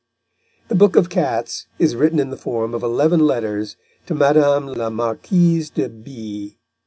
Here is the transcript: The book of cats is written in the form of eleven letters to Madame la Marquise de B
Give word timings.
The 0.69 0.73
book 0.73 0.95
of 0.95 1.11
cats 1.11 1.67
is 1.77 1.95
written 1.95 2.17
in 2.19 2.31
the 2.31 2.35
form 2.35 2.73
of 2.73 2.81
eleven 2.81 3.19
letters 3.19 3.75
to 4.07 4.15
Madame 4.15 4.65
la 4.65 4.89
Marquise 4.89 5.69
de 5.69 5.89
B 5.89 6.57